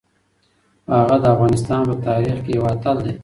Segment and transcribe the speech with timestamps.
[0.95, 3.13] هغه د افغانستان په تاریخ کې یو اتل دی.